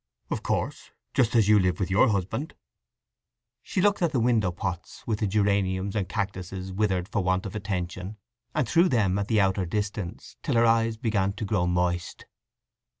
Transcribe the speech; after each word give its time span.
"Of 0.31 0.41
course—just 0.41 1.35
as 1.35 1.47
you 1.47 1.59
live 1.59 1.79
with 1.79 1.91
your 1.91 2.07
husband." 2.09 2.55
She 3.61 3.81
looked 3.81 4.01
at 4.01 4.11
the 4.11 4.19
window 4.19 4.51
pots 4.51 5.05
with 5.05 5.19
the 5.19 5.27
geraniums 5.27 5.95
and 5.95 6.09
cactuses, 6.09 6.73
withered 6.73 7.07
for 7.07 7.21
want 7.23 7.45
of 7.45 7.55
attention, 7.55 8.17
and 8.55 8.67
through 8.67 8.89
them 8.89 9.19
at 9.19 9.27
the 9.27 9.39
outer 9.39 9.67
distance, 9.67 10.37
till 10.41 10.55
her 10.55 10.65
eyes 10.65 10.97
began 10.97 11.33
to 11.33 11.45
grow 11.45 11.67
moist. 11.67 12.25